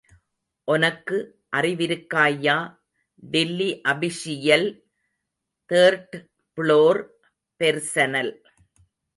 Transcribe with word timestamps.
ஒனக்கு 0.67 1.17
அறிவிருக்காய்யா... 1.57 2.55
Delhi 3.33 3.81
official... 3.89 4.67
third 5.69 6.17
floor 6.57 7.01
personal. 7.59 8.33